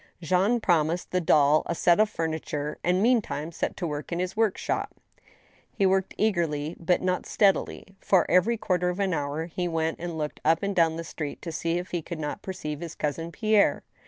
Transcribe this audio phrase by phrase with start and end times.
[0.19, 4.35] Jean promised the doll a set of furniture, and meantime set to work in his
[4.35, 4.89] workshop.
[4.95, 5.75] 88 THE STEEL HAMMER.
[5.75, 10.17] He worked eagerly, but not steadily, for every quarter of an hour he went and
[10.17, 12.95] looked up and down the street to see if he could not per ceive his
[12.95, 13.83] cousin Pierre.